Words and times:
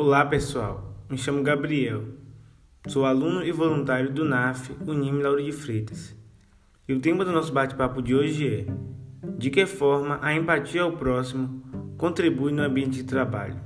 Olá 0.00 0.24
pessoal, 0.24 0.94
me 1.10 1.18
chamo 1.18 1.42
Gabriel, 1.42 2.04
sou 2.86 3.04
aluno 3.04 3.44
e 3.44 3.50
voluntário 3.50 4.12
do 4.12 4.24
NAF 4.24 4.72
Unime 4.86 5.24
Lauro 5.24 5.42
de 5.42 5.50
Freitas. 5.50 6.14
E 6.86 6.92
o 6.92 7.00
tema 7.00 7.24
do 7.24 7.32
nosso 7.32 7.52
bate-papo 7.52 8.00
de 8.00 8.14
hoje 8.14 8.46
é 8.46 8.66
De 9.36 9.50
que 9.50 9.66
forma 9.66 10.20
a 10.22 10.32
empatia 10.32 10.82
ao 10.82 10.92
próximo 10.92 11.64
contribui 11.96 12.52
no 12.52 12.62
ambiente 12.62 12.98
de 12.98 13.02
trabalho? 13.02 13.56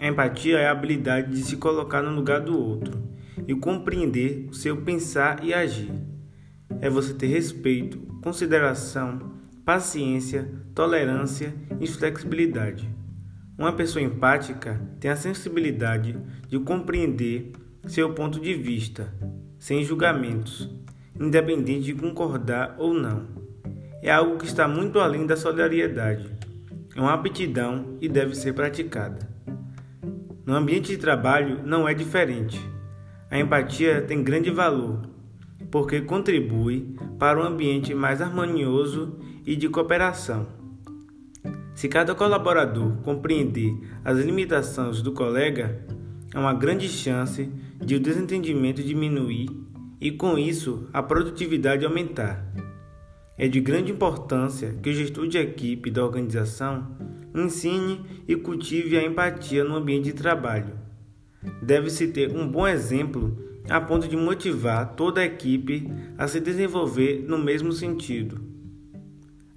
A 0.00 0.08
empatia 0.08 0.58
é 0.58 0.66
a 0.66 0.72
habilidade 0.72 1.30
de 1.30 1.44
se 1.44 1.56
colocar 1.56 2.02
no 2.02 2.16
lugar 2.16 2.40
do 2.40 2.58
outro 2.58 3.00
e 3.46 3.54
compreender 3.54 4.48
o 4.50 4.54
seu 4.54 4.78
pensar 4.78 5.44
e 5.44 5.54
agir. 5.54 5.92
É 6.80 6.90
você 6.90 7.14
ter 7.14 7.28
respeito, 7.28 7.96
consideração, 8.20 9.34
paciência, 9.64 10.50
tolerância 10.74 11.54
e 11.80 11.86
flexibilidade. 11.86 13.01
Uma 13.56 13.72
pessoa 13.72 14.02
empática 14.02 14.80
tem 14.98 15.10
a 15.10 15.16
sensibilidade 15.16 16.18
de 16.48 16.58
compreender 16.58 17.52
seu 17.86 18.14
ponto 18.14 18.40
de 18.40 18.54
vista, 18.54 19.12
sem 19.58 19.84
julgamentos, 19.84 20.70
independente 21.20 21.84
de 21.84 21.94
concordar 21.94 22.74
ou 22.78 22.94
não. 22.94 23.26
É 24.02 24.10
algo 24.10 24.38
que 24.38 24.46
está 24.46 24.66
muito 24.66 24.98
além 24.98 25.26
da 25.26 25.36
solidariedade. 25.36 26.30
É 26.96 27.00
uma 27.00 27.12
aptidão 27.12 27.98
e 28.00 28.08
deve 28.08 28.34
ser 28.34 28.54
praticada. 28.54 29.28
No 30.44 30.54
ambiente 30.54 30.88
de 30.88 30.96
trabalho 30.96 31.60
não 31.64 31.86
é 31.86 31.94
diferente. 31.94 32.60
A 33.30 33.38
empatia 33.38 34.02
tem 34.02 34.24
grande 34.24 34.50
valor, 34.50 35.02
porque 35.70 36.00
contribui 36.00 36.96
para 37.18 37.38
um 37.38 37.44
ambiente 37.44 37.94
mais 37.94 38.20
harmonioso 38.20 39.18
e 39.46 39.54
de 39.54 39.68
cooperação. 39.68 40.61
Se 41.74 41.88
cada 41.88 42.14
colaborador 42.14 42.96
compreender 43.02 43.74
as 44.04 44.18
limitações 44.18 45.00
do 45.00 45.12
colega, 45.12 45.84
há 46.34 46.40
uma 46.40 46.52
grande 46.52 46.88
chance 46.88 47.48
de 47.80 47.94
o 47.94 48.00
desentendimento 48.00 48.82
diminuir 48.82 49.48
e, 50.00 50.10
com 50.10 50.38
isso, 50.38 50.88
a 50.92 51.02
produtividade 51.02 51.84
aumentar. 51.84 52.44
É 53.38 53.48
de 53.48 53.60
grande 53.60 53.90
importância 53.90 54.74
que 54.82 54.90
o 54.90 54.92
gestor 54.92 55.26
de 55.26 55.38
equipe 55.38 55.90
da 55.90 56.04
organização 56.04 56.96
ensine 57.34 58.00
e 58.28 58.36
cultive 58.36 58.98
a 58.98 59.04
empatia 59.04 59.64
no 59.64 59.74
ambiente 59.74 60.04
de 60.04 60.12
trabalho. 60.12 60.78
Deve-se 61.62 62.08
ter 62.08 62.30
um 62.36 62.46
bom 62.46 62.68
exemplo 62.68 63.36
a 63.68 63.80
ponto 63.80 64.06
de 64.06 64.16
motivar 64.16 64.94
toda 64.94 65.20
a 65.20 65.24
equipe 65.24 65.90
a 66.18 66.28
se 66.28 66.40
desenvolver 66.40 67.24
no 67.26 67.38
mesmo 67.38 67.72
sentido. 67.72 68.40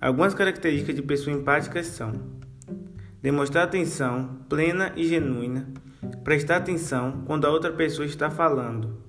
Algumas 0.06 0.36
características 0.36 0.96
de 0.96 1.02
pessoa 1.02 1.36
empática 1.36 1.84
são: 1.84 2.12
demonstrar 3.24 3.64
atenção 3.64 4.38
plena 4.48 4.94
e 4.96 5.04
genuína, 5.04 5.68
prestar 6.24 6.58
atenção 6.58 7.24
quando 7.26 7.46
a 7.46 7.50
outra 7.50 7.72
pessoa 7.72 8.06
está 8.06 8.30
falando, 8.30 9.00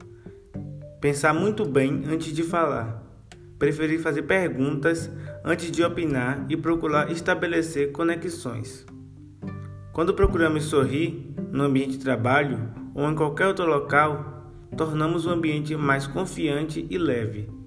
pensar 0.99 1.35
muito 1.35 1.67
bem 1.67 2.05
antes 2.09 2.33
de 2.33 2.43
falar, 2.43 3.03
preferir 3.59 4.01
fazer 4.01 4.23
perguntas 4.23 5.11
antes 5.45 5.71
de 5.71 5.85
opinar 5.85 6.47
e 6.49 6.57
procurar 6.57 7.13
estabelecer 7.13 7.93
conexões. 7.93 8.87
Quando 9.93 10.15
procuramos 10.15 10.65
sorrir 10.65 11.31
no 11.53 11.65
ambiente 11.65 11.99
de 11.99 12.05
trabalho 12.05 12.71
ou 12.95 13.07
em 13.07 13.15
qualquer 13.15 13.49
outro 13.49 13.67
local, 13.67 14.51
tornamos 14.75 15.27
o 15.27 15.31
ambiente 15.31 15.77
mais 15.77 16.07
confiante 16.07 16.87
e 16.89 16.97
leve. 16.97 17.66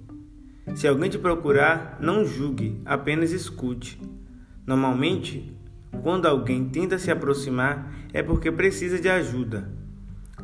Se 0.76 0.88
alguém 0.88 1.10
te 1.10 1.18
procurar, 1.18 1.98
não 2.00 2.26
julgue, 2.26 2.82
apenas 2.86 3.32
escute. 3.32 4.00
Normalmente, 4.66 5.54
quando 6.02 6.26
alguém 6.28 6.70
tenta 6.70 6.98
se 6.98 7.12
aproximar, 7.12 7.94
é 8.14 8.22
porque 8.22 8.52
precisa 8.52 9.00
de 9.00 9.10
ajuda. 9.10 9.70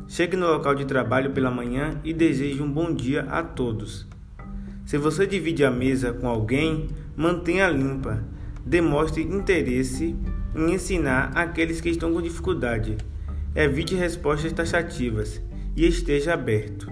Chegue 0.08 0.36
no 0.36 0.46
local 0.46 0.74
de 0.74 0.84
trabalho 0.84 1.30
pela 1.30 1.50
manhã 1.50 2.00
e 2.04 2.12
deseje 2.12 2.62
um 2.62 2.70
bom 2.70 2.92
dia 2.92 3.22
a 3.22 3.42
todos. 3.42 4.06
Se 4.84 4.96
você 4.98 5.26
divide 5.26 5.64
a 5.64 5.70
mesa 5.70 6.12
com 6.12 6.28
alguém, 6.28 6.88
mantenha 7.16 7.68
limpa. 7.68 8.22
Demonstre 8.64 9.22
interesse 9.22 10.14
em 10.54 10.74
ensinar 10.74 11.32
aqueles 11.34 11.80
que 11.80 11.88
estão 11.88 12.12
com 12.12 12.22
dificuldade. 12.22 12.96
Evite 13.54 13.94
respostas 13.94 14.52
taxativas 14.52 15.42
e 15.76 15.86
esteja 15.86 16.34
aberto. 16.34 16.90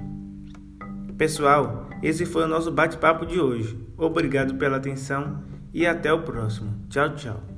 Pessoal, 1.16 1.88
esse 2.04 2.26
foi 2.26 2.44
o 2.44 2.48
nosso 2.48 2.70
bate-papo 2.70 3.24
de 3.24 3.40
hoje. 3.40 3.78
Obrigado 3.96 4.56
pela 4.56 4.76
atenção 4.76 5.42
e 5.72 5.86
até 5.86 6.12
o 6.12 6.22
próximo. 6.22 6.86
Tchau, 6.90 7.14
tchau. 7.14 7.53